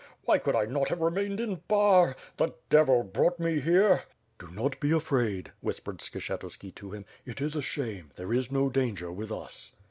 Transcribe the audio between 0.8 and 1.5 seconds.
have remained